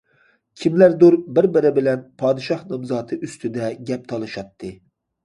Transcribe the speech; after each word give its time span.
كىملەردۇر 0.61 1.17
بىر 1.35 1.47
بىرى 1.57 1.71
بىلەن 1.75 2.01
پادىشاھ 2.21 2.63
نامزاتى 2.71 3.21
ئۈستىدە 3.29 3.69
گەپ 3.91 4.09
تالىشاتتى. 4.15 4.73